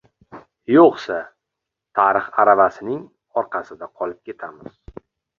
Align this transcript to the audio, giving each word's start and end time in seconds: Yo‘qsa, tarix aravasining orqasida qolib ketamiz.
Yo‘qsa, 0.75 1.17
tarix 1.99 2.29
aravasining 2.43 3.03
orqasida 3.41 3.91
qolib 4.01 4.31
ketamiz. 4.31 4.81